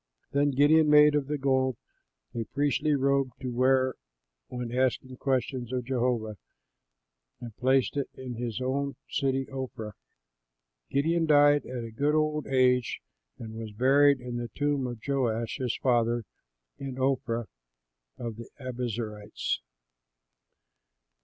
Then 0.31 0.49
Gideon 0.49 0.89
made 0.89 1.13
of 1.13 1.27
the 1.27 1.37
gold 1.37 1.77
a 2.33 2.45
priestly 2.45 2.95
robe 2.95 3.33
to 3.39 3.51
wear 3.53 3.93
when 4.47 4.71
asking 4.71 5.15
questions 5.17 5.71
of 5.71 5.85
Jehovah, 5.85 6.37
and 7.39 7.55
placed 7.57 7.95
it 7.97 8.09
in 8.15 8.33
his 8.33 8.59
own 8.61 8.95
city, 9.07 9.45
Ophrah. 9.51 9.91
Gideon 10.89 11.27
died 11.27 11.67
at 11.67 11.83
a 11.83 11.91
good 11.91 12.15
old 12.15 12.47
age 12.47 12.99
and 13.37 13.53
was 13.53 13.73
buried 13.73 14.19
in 14.19 14.37
the 14.37 14.49
tomb 14.55 14.87
of 14.87 14.99
Joash, 15.07 15.57
his 15.59 15.77
father, 15.77 16.25
in 16.79 16.97
Ophrah 16.97 17.45
of 18.17 18.37
the 18.37 18.49
Abiezerites. 18.59 19.59